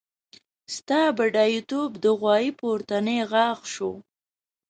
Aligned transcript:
ستا 0.75 1.01
بډاتوب 1.17 1.91
د 2.03 2.05
غوايي 2.19 2.51
پورتنی 2.59 3.19
غاښ 3.31 3.59
شو. 3.73 3.91